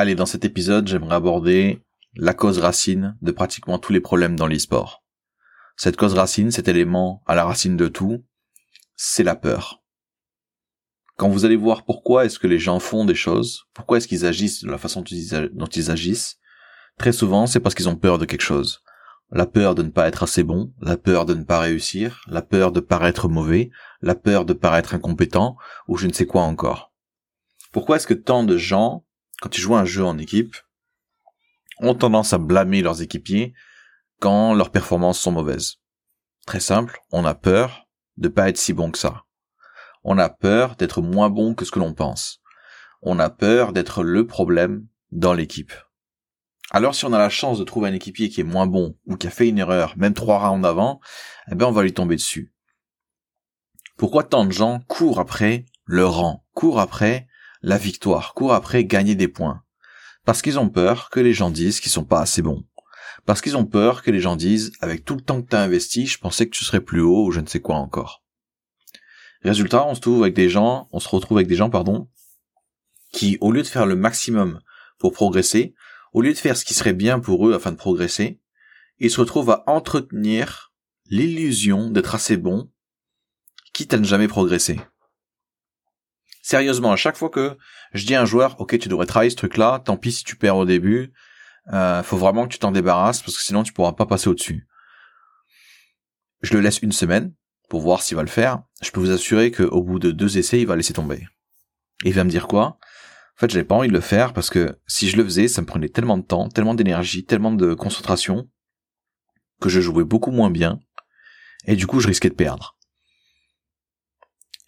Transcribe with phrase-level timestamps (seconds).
[0.00, 1.82] Allez, dans cet épisode, j'aimerais aborder
[2.14, 5.02] la cause racine de pratiquement tous les problèmes dans l'e-sport.
[5.76, 8.24] Cette cause racine, cet élément à la racine de tout,
[8.94, 9.82] c'est la peur.
[11.16, 14.24] Quand vous allez voir pourquoi est-ce que les gens font des choses, pourquoi est-ce qu'ils
[14.24, 16.38] agissent de la façon dont ils agissent,
[16.96, 18.84] très souvent c'est parce qu'ils ont peur de quelque chose.
[19.32, 22.42] La peur de ne pas être assez bon, la peur de ne pas réussir, la
[22.42, 23.70] peur de paraître mauvais,
[24.00, 25.56] la peur de paraître incompétent,
[25.88, 26.92] ou je ne sais quoi encore.
[27.72, 29.04] Pourquoi est-ce que tant de gens,
[29.40, 30.56] quand ils jouent un jeu en équipe,
[31.80, 33.54] ont tendance à blâmer leurs équipiers
[34.20, 35.76] quand leurs performances sont mauvaises
[36.46, 39.24] Très simple, on a peur de pas être si bon que ça.
[40.02, 42.40] On a peur d'être moins bon que ce que l'on pense.
[43.02, 45.72] On a peur d'être le problème dans l'équipe.
[46.70, 49.16] Alors si on a la chance de trouver un équipier qui est moins bon ou
[49.16, 51.00] qui a fait une erreur, même trois rounds avant,
[51.52, 52.52] eh ben on va lui tomber dessus.
[53.96, 57.27] Pourquoi tant de gens courent après le rang, courent après
[57.62, 59.62] la victoire, courent après gagner des points
[60.24, 62.64] Parce qu'ils ont peur que les gens disent qu'ils sont pas assez bons.
[63.26, 65.62] Parce qu'ils ont peur que les gens disent avec tout le temps que tu as
[65.62, 68.22] investi, je pensais que tu serais plus haut ou je ne sais quoi encore.
[69.42, 72.08] Résultat, on se trouve avec des gens, on se retrouve avec des gens, pardon,
[73.12, 74.60] qui, au lieu de faire le maximum
[74.98, 75.74] pour progresser,
[76.12, 78.40] au lieu de faire ce qui serait bien pour eux afin de progresser,
[78.98, 80.72] ils se retrouvent à entretenir
[81.06, 82.70] l'illusion d'être assez bons,
[83.72, 84.80] quitte à ne jamais progresser.
[86.48, 87.58] Sérieusement, à chaque fois que
[87.92, 90.34] je dis à un joueur, ok, tu devrais travailler ce truc-là, tant pis si tu
[90.34, 91.12] perds au début,
[91.74, 94.66] euh, faut vraiment que tu t'en débarrasses parce que sinon tu pourras pas passer au-dessus.
[96.40, 97.34] Je le laisse une semaine,
[97.68, 100.58] pour voir s'il va le faire, je peux vous assurer qu'au bout de deux essais,
[100.58, 101.28] il va laisser tomber.
[102.06, 102.64] Et il va me dire quoi?
[102.64, 105.60] En fait, j'avais pas envie de le faire parce que si je le faisais, ça
[105.60, 108.48] me prenait tellement de temps, tellement d'énergie, tellement de concentration
[109.60, 110.80] que je jouais beaucoup moins bien
[111.66, 112.78] et du coup, je risquais de perdre.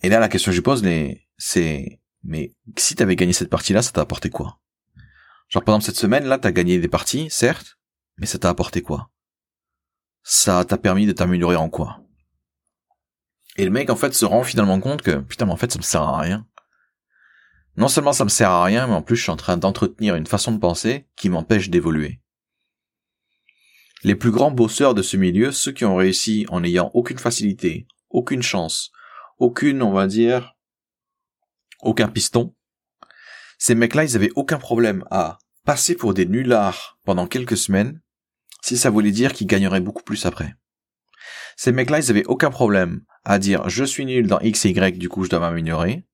[0.03, 0.83] Et là, la question que je pose,
[1.41, 4.61] c'est mais si t'avais gagné cette partie-là, ça t'a apporté quoi?
[5.49, 7.79] Genre exemple cette semaine là, t'as gagné des parties, certes,
[8.19, 9.11] mais ça t'a apporté quoi?
[10.23, 12.05] Ça t'a permis de t'améliorer en quoi?
[13.57, 15.79] Et le mec, en fait, se rend finalement compte que, putain, mais en fait, ça
[15.79, 16.47] me sert à rien.
[17.77, 20.15] Non seulement ça me sert à rien, mais en plus, je suis en train d'entretenir
[20.15, 22.21] une façon de penser qui m'empêche d'évoluer.
[24.03, 27.87] Les plus grands bosseurs de ce milieu, ceux qui ont réussi en n'ayant aucune facilité,
[28.09, 28.93] aucune chance,
[29.39, 30.55] aucune, on va dire,
[31.83, 32.55] aucun piston,
[33.59, 38.01] ces mecs-là, ils avaient aucun problème à passer pour des nullards pendant quelques semaines,
[38.63, 40.55] si ça voulait dire qu'ils gagneraient beaucoup plus après.
[41.57, 44.97] Ces mecs-là, ils avaient aucun problème à dire je suis nul dans X et Y,
[44.97, 46.07] du coup je dois m'améliorer,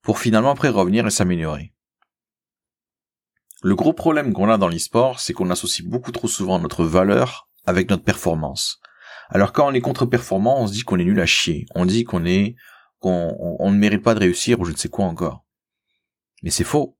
[0.00, 1.74] pour finalement après revenir et s'améliorer.
[3.62, 7.50] Le gros problème qu'on a dans l'e-sport, c'est qu'on associe beaucoup trop souvent notre valeur
[7.66, 8.80] avec notre performance.
[9.28, 11.66] Alors quand on est contre-performant, on se dit qu'on est nul à chier.
[11.74, 12.54] On dit qu'on est,
[12.98, 15.44] qu'on on, ne mérite pas de réussir ou je ne sais quoi encore.
[16.42, 16.98] Mais c'est faux.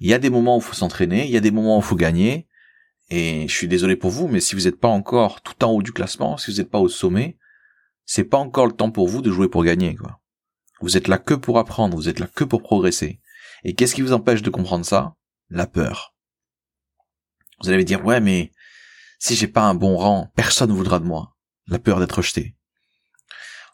[0.00, 1.80] Il y a des moments où il faut s'entraîner, il y a des moments où
[1.80, 2.48] il faut gagner,
[3.10, 5.82] et je suis désolé pour vous, mais si vous n'êtes pas encore tout en haut
[5.82, 7.38] du classement, si vous n'êtes pas au sommet,
[8.04, 9.96] c'est pas encore le temps pour vous de jouer pour gagner.
[10.80, 13.20] Vous êtes là que pour apprendre, vous êtes là que pour progresser.
[13.64, 15.14] Et qu'est-ce qui vous empêche de comprendre ça?
[15.50, 16.14] La peur.
[17.60, 18.50] Vous allez me dire, ouais, mais
[19.18, 21.36] si j'ai pas un bon rang, personne ne voudra de moi.
[21.68, 22.56] La peur d'être rejeté.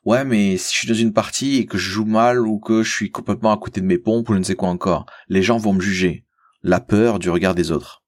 [0.08, 2.82] Ouais, mais si je suis dans une partie et que je joue mal ou que
[2.82, 5.42] je suis complètement à côté de mes pompes ou je ne sais quoi encore, les
[5.42, 6.24] gens vont me juger.
[6.62, 8.02] La peur du regard des autres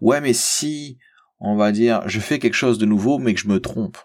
[0.00, 0.98] ouais, mais si,
[1.38, 3.98] on va dire, je fais quelque chose de nouveau, mais que je me trompe,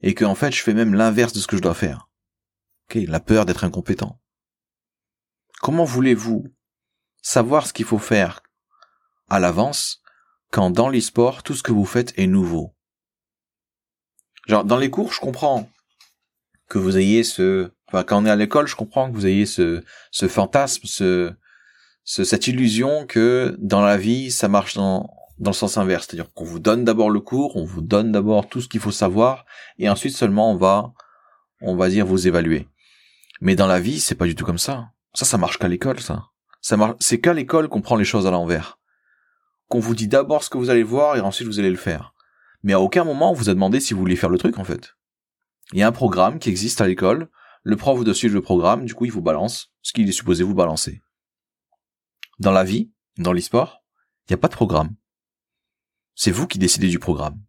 [0.00, 2.08] et que fait, je fais même l'inverse de ce que je dois faire.
[2.90, 4.20] Ok, la peur d'être incompétent.
[5.60, 6.48] Comment voulez-vous
[7.22, 8.42] savoir ce qu'il faut faire
[9.30, 10.02] à l'avance
[10.50, 12.74] quand dans l'e-sport, tout ce que vous faites est nouveau?
[14.48, 15.70] Genre, dans les cours, je comprends
[16.68, 19.46] que vous ayez ce, enfin, quand on est à l'école, je comprends que vous ayez
[19.46, 21.32] ce, ce fantasme, ce,
[22.04, 25.08] ce, cette illusion que dans la vie, ça marche dans,
[25.38, 28.48] dans le sens inverse, c'est-à-dire qu'on vous donne d'abord le cours, on vous donne d'abord
[28.48, 29.44] tout ce qu'il faut savoir,
[29.78, 30.92] et ensuite seulement on va,
[31.60, 32.68] on va dire vous évaluer.
[33.40, 34.88] Mais dans la vie, c'est pas du tout comme ça.
[35.14, 36.24] Ça, ça marche qu'à l'école, ça.
[36.60, 38.78] Ça marche, c'est qu'à l'école qu'on prend les choses à l'envers.
[39.68, 42.14] Qu'on vous dit d'abord ce que vous allez voir et ensuite vous allez le faire.
[42.62, 44.64] Mais à aucun moment on vous a demandé si vous vouliez faire le truc, en
[44.64, 44.97] fait.
[45.72, 47.28] Il y a un programme qui existe à l'école,
[47.62, 50.12] le prof vous doit suivre le programme, du coup il vous balance ce qu'il est
[50.12, 51.02] supposé vous balancer.
[52.38, 53.84] Dans la vie, dans l'e-sport,
[54.26, 54.94] il n'y a pas de programme.
[56.14, 57.42] C'est vous qui décidez du programme.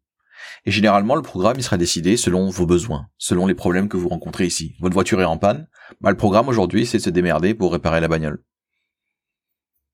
[0.66, 4.10] Et généralement, le programme, il sera décidé selon vos besoins, selon les problèmes que vous
[4.10, 4.76] rencontrez ici.
[4.80, 5.70] Votre voiture est en panne,
[6.02, 8.44] bah, le programme aujourd'hui, c'est de se démerder pour réparer la bagnole.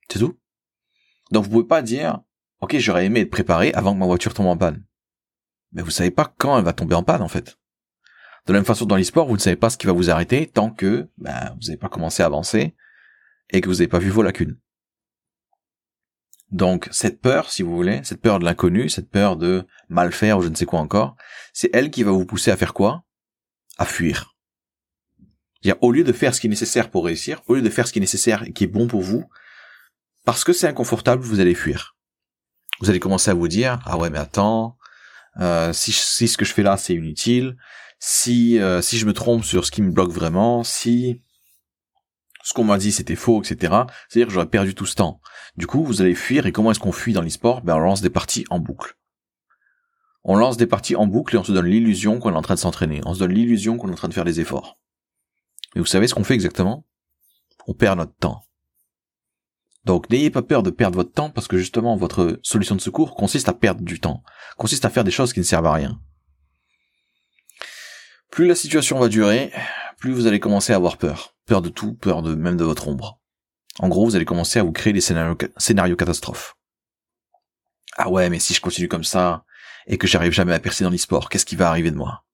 [0.10, 0.40] C'est tout.
[1.32, 2.22] Donc vous pouvez pas dire,
[2.62, 4.84] ok, j'aurais aimé être préparé avant que ma voiture tombe en panne.
[5.72, 7.60] Mais vous savez pas quand elle va tomber en panne, en fait.
[8.48, 10.48] De la même façon, dans l'e-sport, vous ne savez pas ce qui va vous arrêter
[10.48, 12.76] tant que bah, vous n'avez pas commencé à avancer
[13.50, 14.58] et que vous n'avez pas vu vos lacunes.
[16.52, 20.38] Donc cette peur, si vous voulez, cette peur de l'inconnu, cette peur de mal faire
[20.38, 21.16] ou je ne sais quoi encore,
[21.54, 23.04] c'est elle qui va vous pousser à faire quoi?
[23.78, 24.36] À fuir.
[25.62, 27.88] C'est-à-dire, au lieu de faire ce qui est nécessaire pour réussir, au lieu de faire
[27.88, 29.28] ce qui est nécessaire et qui est bon pour vous,
[30.24, 31.96] parce que c'est inconfortable, vous allez fuir.
[32.80, 34.78] Vous allez commencer à vous dire, ah ouais mais attends,
[35.40, 37.58] euh, si, si ce que je fais là c'est inutile,
[38.08, 41.24] si euh, si je me trompe sur ce qui me bloque vraiment, si
[42.44, 43.58] ce qu'on m'a dit c'était faux, etc.
[44.08, 45.22] C'est-à-dire que j'aurais perdu tout ce temps.
[45.58, 47.64] Du coup, vous allez fuir, et comment est-ce qu'on fuit dans l'e-sport?
[47.64, 48.96] Ben on lance des parties en boucle.
[50.24, 52.54] On lance des parties en boucle et on se donne l'illusion qu'on est en train
[52.54, 53.02] de s'entraîner.
[53.08, 54.78] On se donne l'illusion qu'on est en train de faire des efforts.
[55.76, 56.86] Et vous savez ce qu'on fait exactement?
[57.66, 58.44] On perd notre temps.
[59.84, 63.16] Donc n'ayez pas peur de perdre votre temps parce que justement votre solution de secours
[63.16, 64.22] consiste à perdre du temps,
[64.58, 66.00] consiste à faire des choses qui ne servent à rien.
[68.36, 69.54] Plus la situation va durer,
[69.98, 71.38] plus vous allez commencer à avoir peur.
[71.46, 73.22] Peur de tout, peur de même de votre ombre.
[73.80, 76.58] En gros, vous allez commencer à vous créer des scénarios, catastrophes.
[77.96, 79.46] Ah ouais, mais si je continue comme ça,
[79.88, 82.26] et que j'arrive jamais à percer dans l'e-sport, qu'est-ce qui va arriver de moi?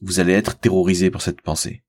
[0.00, 1.84] Vous allez être terrorisé par cette pensée.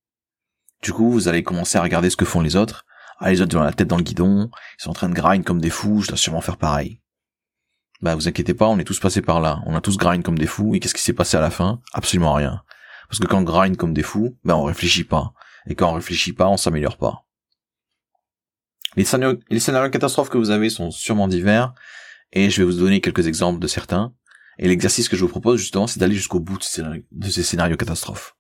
[0.84, 2.86] Du coup, vous allez commencer à regarder ce que font les autres.
[3.20, 5.46] Ah, les autres ont la tête dans le guidon, ils sont en train de grind
[5.46, 7.00] comme des fous, je dois sûrement faire pareil.
[8.02, 9.62] Bah, vous inquiétez pas, on est tous passés par là.
[9.66, 11.80] On a tous grind comme des fous, et qu'est-ce qui s'est passé à la fin?
[11.94, 12.62] Absolument rien.
[13.10, 15.34] Parce que quand on grind comme des fous, ben on réfléchit pas.
[15.68, 17.26] Et quand on réfléchit pas, on s'améliore pas.
[18.96, 21.74] Les scénarios, catastrophes que vous avez sont sûrement divers,
[22.32, 24.14] et je vais vous donner quelques exemples de certains.
[24.58, 28.36] Et l'exercice que je vous propose justement, c'est d'aller jusqu'au bout de ces scénarios catastrophes.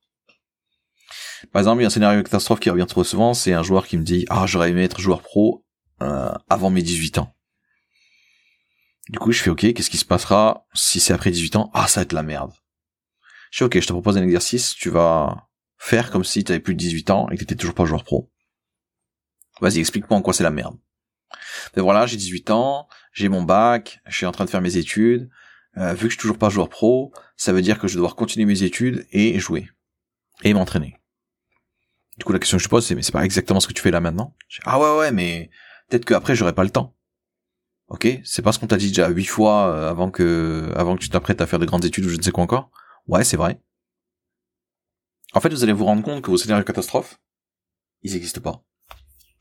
[1.51, 3.87] Par exemple, il y a un scénario catastrophe qui revient trop souvent, c'est un joueur
[3.87, 5.65] qui me dit ah j'aurais aimé être joueur pro
[6.01, 7.33] euh, avant mes 18 ans.
[9.09, 11.71] Du coup, je fais ok, qu'est-ce qui se passera si c'est après 18 ans?
[11.73, 12.51] Ah, ça va être la merde.
[13.51, 16.59] Je dis ok, je te propose un exercice, tu vas faire comme si tu avais
[16.59, 18.31] plus de 18 ans et que tu toujours pas joueur pro.
[19.61, 20.77] Vas-y, explique-moi en quoi c'est la merde.
[21.75, 24.77] Ben voilà, j'ai 18 ans, j'ai mon bac, je suis en train de faire mes
[24.77, 25.29] études.
[25.77, 27.97] Euh, vu que je suis toujours pas joueur pro, ça veut dire que je vais
[27.97, 29.69] devoir continuer mes études et jouer
[30.43, 30.99] et m'entraîner.
[32.17, 33.73] Du coup, la question que je te pose, c'est mais c'est pas exactement ce que
[33.73, 34.35] tu fais là maintenant?
[34.65, 35.49] Ah ouais ouais, mais
[35.87, 36.95] peut-être qu'après j'aurai pas le temps.
[37.87, 41.01] Ok, c'est pas ce qu'on t'a dit déjà huit fois euh, avant que avant que
[41.01, 42.71] tu t'apprêtes à faire de grandes études ou je ne sais quoi encore?
[43.07, 43.61] Ouais, c'est vrai.
[45.33, 47.19] En fait, vous allez vous rendre compte que vos scénarios catastrophes,
[48.01, 48.63] ils n'existent pas.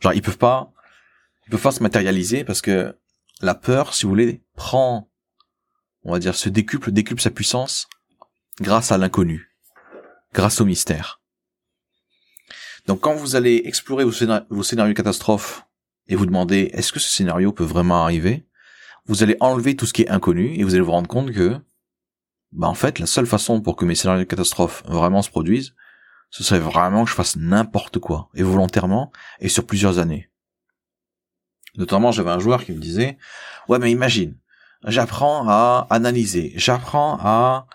[0.00, 0.72] Genre, ils peuvent pas,
[1.46, 2.96] ils peuvent pas se matérialiser parce que
[3.40, 5.10] la peur, si vous voulez, prend,
[6.02, 7.88] on va dire, se décuple, décuple sa puissance
[8.60, 9.56] grâce à l'inconnu,
[10.32, 11.20] grâce au mystère.
[12.86, 14.12] Donc, quand vous allez explorer vos,
[14.50, 15.66] vos scénarios catastrophes
[16.08, 18.46] et vous demander est-ce que ce scénario peut vraiment arriver,
[19.06, 21.58] vous allez enlever tout ce qui est inconnu et vous allez vous rendre compte que
[22.52, 25.74] bah en fait la seule façon pour que mes scénarios de catastrophe vraiment se produisent,
[26.30, 30.30] ce serait vraiment que je fasse n'importe quoi, et volontairement, et sur plusieurs années.
[31.76, 33.18] Notamment j'avais un joueur qui me disait,
[33.68, 34.36] ouais mais imagine,
[34.84, 37.66] j'apprends à analyser, j'apprends à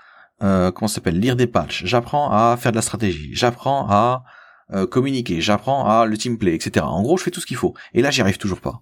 [0.41, 4.23] euh, comment s'appelle lire des patchs, j'apprends à faire de la stratégie, j'apprends à
[4.71, 6.85] euh, communiquer, j'apprends à le teamplay, etc.
[6.85, 7.75] En gros, je fais tout ce qu'il faut.
[7.93, 8.81] Et là, j'y arrive toujours pas.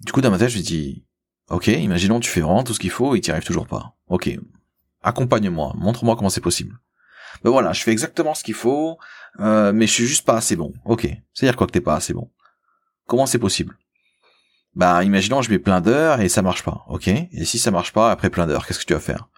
[0.00, 1.06] Du coup, dans ma tête, je me dis,
[1.50, 3.94] ok, imaginons tu fais vraiment tout ce qu'il faut et tu arrives toujours pas.
[4.08, 4.30] Ok,
[5.02, 6.78] accompagne-moi, montre-moi comment c'est possible.
[7.44, 8.98] Ben voilà, je fais exactement ce qu'il faut,
[9.40, 10.72] euh, mais je suis juste pas assez bon.
[10.84, 12.30] Ok, c'est-à-dire quoi que t'es pas assez bon?
[13.06, 13.76] Comment c'est possible?
[14.74, 16.84] Bah, imaginons je mets plein d'heures et ça marche pas.
[16.88, 19.28] Ok, et si ça marche pas après plein d'heures, qu'est-ce que tu vas faire?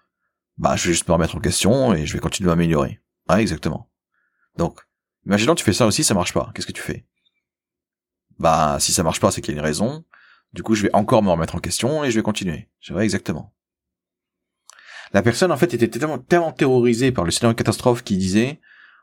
[0.57, 3.01] Bah, je vais juste me remettre en question et je vais continuer à m'améliorer.
[3.27, 3.89] Ah, exactement.
[4.57, 4.79] Donc,
[5.25, 6.51] imaginons tu fais ça aussi, ça marche pas.
[6.53, 7.05] Qu'est-ce que tu fais?
[8.39, 10.05] Bah, si ça marche pas, c'est qu'il y a une raison.
[10.55, 12.69] Du coup, je vais encore me remettre en question et je vais continuer.
[12.79, 13.53] C'est vrai, exactement.
[15.11, 18.61] La personne, en fait, était tellement, terrorisée par le scénario catastrophe qui disait,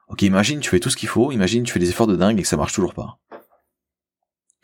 [0.08, 2.38] ok, imagine, tu fais tout ce qu'il faut, imagine, tu fais des efforts de dingue
[2.38, 3.20] et que ça marche toujours pas.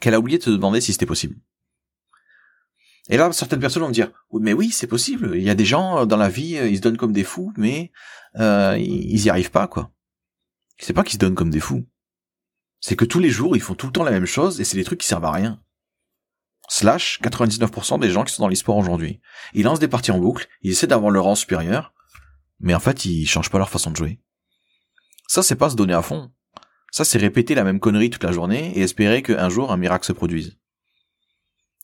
[0.00, 1.36] Qu'elle a oublié de te demander si c'était possible.
[3.10, 5.32] Et là, certaines personnes vont me dire, mais oui, c'est possible.
[5.36, 7.92] Il y a des gens dans la vie, ils se donnent comme des fous, mais
[8.36, 9.90] euh, ils y arrivent pas, quoi.
[10.78, 11.86] C'est pas qu'ils se donnent comme des fous.
[12.80, 14.78] C'est que tous les jours, ils font tout le temps la même chose et c'est
[14.78, 15.60] des trucs qui servent à rien.
[16.68, 19.20] Slash 99% des gens qui sont dans l'e-sport aujourd'hui.
[19.54, 21.94] Ils lancent des parties en boucle, ils essaient d'avoir le rang supérieur,
[22.60, 24.20] mais en fait, ils changent pas leur façon de jouer.
[25.26, 26.30] Ça, c'est pas se donner à fond.
[26.90, 30.06] Ça, c'est répéter la même connerie toute la journée et espérer qu'un jour un miracle
[30.06, 30.58] se produise.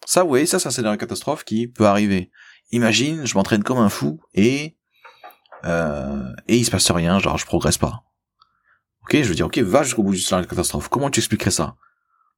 [0.06, 2.30] Ça, vous voyez, ça, ça c'est dans la catastrophe qui peut arriver.
[2.70, 4.76] Imagine, je m'entraîne comme un fou et
[5.64, 8.04] euh, et il se passe rien, genre je progresse pas.
[9.02, 10.88] Ok, je veux dire, ok, va jusqu'au bout de la catastrophe.
[10.88, 11.76] Comment tu expliquerais ça?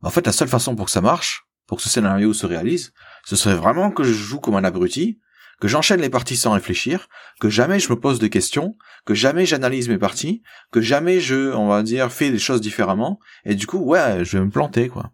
[0.03, 2.93] En fait, la seule façon pour que ça marche, pour que ce scénario se réalise,
[3.25, 5.21] ce serait vraiment que je joue comme un abruti,
[5.61, 7.09] que j'enchaîne les parties sans réfléchir,
[7.41, 11.53] que jamais je me pose de questions, que jamais j'analyse mes parties, que jamais je,
[11.55, 14.89] on va dire, fais des choses différemment, et du coup, ouais, je vais me planter,
[14.89, 15.13] quoi.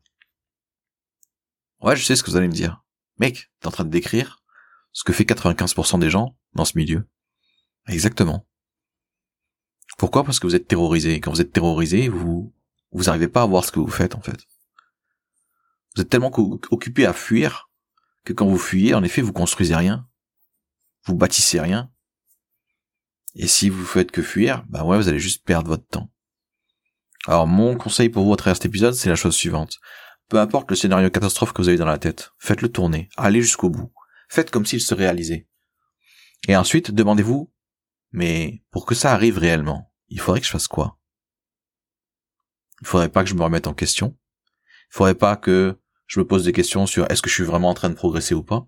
[1.80, 2.82] Ouais, je sais ce que vous allez me dire.
[3.18, 4.42] Mec, t'es en train de décrire
[4.92, 7.08] ce que fait 95% des gens dans ce milieu.
[7.88, 8.46] Exactement.
[9.98, 10.24] Pourquoi?
[10.24, 11.20] Parce que vous êtes terrorisé.
[11.20, 12.52] Quand vous êtes terrorisé, vous
[12.92, 14.38] vous n'arrivez pas à voir ce que vous faites en fait.
[15.94, 16.32] Vous êtes tellement
[16.70, 17.70] occupé à fuir
[18.24, 20.08] que quand vous fuyez, en effet, vous construisez rien,
[21.04, 21.90] vous bâtissez rien.
[23.34, 26.12] Et si vous faites que fuir, bah ouais, vous allez juste perdre votre temps.
[27.26, 29.78] Alors mon conseil pour vous à travers cet épisode, c'est la chose suivante.
[30.28, 33.70] Peu importe le scénario catastrophe que vous avez dans la tête, faites-le tourner, allez jusqu'au
[33.70, 33.92] bout.
[34.28, 35.46] Faites comme s'il se réalisait.
[36.48, 37.52] Et ensuite, demandez-vous,
[38.10, 40.98] mais pour que ça arrive réellement, il faudrait que je fasse quoi?
[42.80, 44.18] Il faudrait pas que je me remette en question?
[44.90, 47.70] Il faudrait pas que je me pose des questions sur est-ce que je suis vraiment
[47.70, 48.66] en train de progresser ou pas.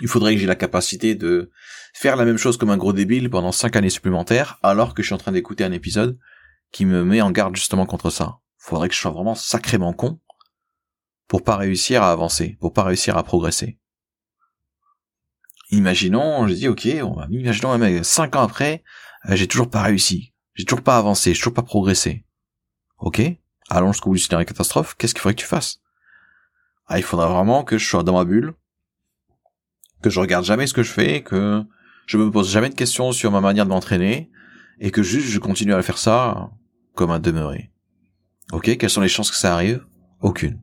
[0.00, 1.50] Il faudrait que j'ai la capacité de
[1.92, 5.08] faire la même chose comme un gros débile pendant cinq années supplémentaires alors que je
[5.08, 6.18] suis en train d'écouter un épisode
[6.72, 8.38] qui me met en garde justement contre ça.
[8.58, 10.20] Il faudrait que je sois vraiment sacrément con
[11.28, 13.78] pour pas réussir à avancer, pour pas réussir à progresser.
[15.70, 18.82] Imaginons, je dis ok, on va imaginons mec, cinq ans après,
[19.28, 22.24] euh, j'ai toujours pas réussi, j'ai toujours pas avancé, j'ai toujours pas progressé.
[22.98, 23.22] Ok,
[23.70, 25.80] allons jusqu'au bout du scénario catastrophe, qu'est-ce qu'il faudrait que tu fasses?
[26.86, 28.54] Ah, il faudra vraiment que je sois dans ma bulle,
[30.02, 31.62] que je regarde jamais ce que je fais, que
[32.06, 34.30] je me pose jamais de questions sur ma manière de m'entraîner,
[34.78, 36.50] et que juste je continue à faire ça
[36.94, 37.70] comme un demeuré.
[38.52, 39.84] Ok, quelles sont les chances que ça arrive?
[40.20, 40.60] Aucune.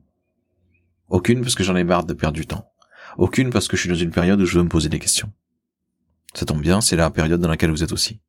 [1.08, 2.72] Aucune parce que j'en ai marre de perdre du temps.
[3.18, 5.32] Aucune parce que je suis dans une période où je veux me poser des questions.
[6.34, 8.20] Ça tombe bien, c'est la période dans laquelle vous êtes aussi.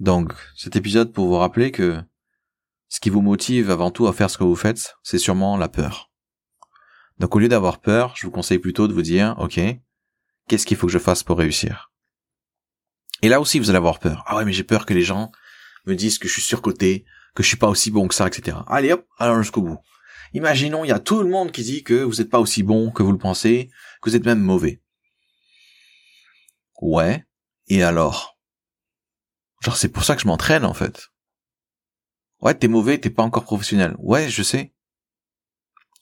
[0.00, 2.00] Donc, cet épisode pour vous rappeler que
[2.94, 5.68] ce qui vous motive avant tout à faire ce que vous faites, c'est sûrement la
[5.68, 6.12] peur.
[7.18, 9.58] Donc au lieu d'avoir peur, je vous conseille plutôt de vous dire, ok,
[10.46, 11.90] qu'est-ce qu'il faut que je fasse pour réussir?
[13.20, 14.22] Et là aussi, vous allez avoir peur.
[14.28, 15.32] Ah ouais, mais j'ai peur que les gens
[15.86, 18.58] me disent que je suis surcoté, que je suis pas aussi bon que ça, etc.
[18.68, 19.80] Allez hop, allons jusqu'au bout.
[20.32, 22.92] Imaginons, il y a tout le monde qui dit que vous n'êtes pas aussi bon
[22.92, 23.70] que vous le pensez,
[24.02, 24.80] que vous êtes même mauvais.
[26.80, 27.26] Ouais,
[27.66, 28.38] et alors?
[29.62, 31.10] Genre c'est pour ça que je m'entraîne en fait.
[32.44, 33.96] Ouais, t'es mauvais, t'es pas encore professionnel.
[33.98, 34.74] Ouais, je sais.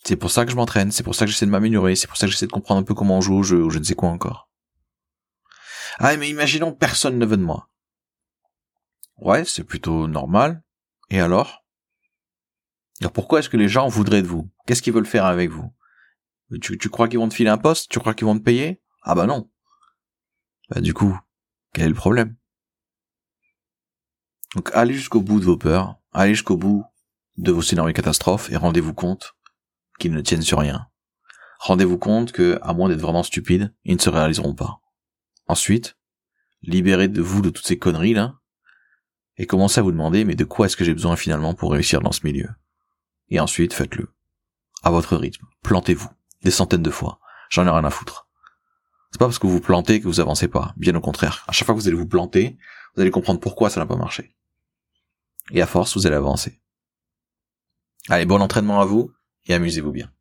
[0.05, 2.17] C'est pour ça que je m'entraîne, c'est pour ça que j'essaie de m'améliorer, c'est pour
[2.17, 3.85] ça que j'essaie de comprendre un peu comment on joue au jeu, ou je ne
[3.85, 4.51] sais quoi encore.
[5.99, 7.69] Ah, mais imaginons personne ne veut de moi.
[9.19, 10.65] Ouais, c'est plutôt normal.
[11.11, 11.65] Et alors?
[13.01, 14.51] Alors pourquoi est-ce que les gens voudraient de vous?
[14.67, 15.73] Qu'est-ce qu'ils veulent faire avec vous?
[16.61, 17.89] Tu, tu crois qu'ils vont te filer un poste?
[17.89, 18.83] Tu crois qu'ils vont te payer?
[19.03, 19.49] Ah bah non.
[20.71, 21.17] Bah du coup,
[21.73, 22.37] quel est le problème?
[24.55, 26.85] Donc allez jusqu'au bout de vos peurs, Allez jusqu'au bout
[27.39, 29.35] de vos scénarios catastrophes et rendez-vous compte
[29.99, 30.89] qu'ils ne tiennent sur rien.
[31.59, 34.81] Rendez-vous compte que, à moins d'être vraiment stupide, ils ne se réaliseront pas.
[35.47, 35.97] Ensuite,
[36.61, 38.35] libérez de vous de toutes ces conneries là,
[39.39, 42.03] et commencez à vous demander mais de quoi est-ce que j'ai besoin finalement pour réussir
[42.03, 42.51] dans ce milieu?
[43.31, 44.13] Et ensuite, faites-le.
[44.83, 45.47] À votre rythme.
[45.63, 46.11] Plantez-vous.
[46.43, 47.21] Des centaines de fois.
[47.49, 48.29] J'en ai rien à foutre.
[49.11, 50.75] C'est pas parce que vous vous plantez que vous avancez pas.
[50.77, 51.45] Bien au contraire.
[51.49, 52.59] À chaque fois que vous allez vous planter,
[52.95, 54.35] vous allez comprendre pourquoi ça n'a pas marché.
[55.51, 56.61] Et à force, vous allez avancer.
[58.09, 59.13] Allez, bon entraînement à vous
[59.47, 60.13] et amusez-vous bien.